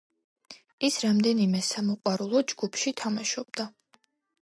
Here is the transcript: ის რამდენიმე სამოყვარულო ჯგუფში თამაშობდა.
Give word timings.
ის 0.87 0.97
რამდენიმე 1.03 1.63
სამოყვარულო 1.69 2.45
ჯგუფში 2.53 2.97
თამაშობდა. 3.03 3.73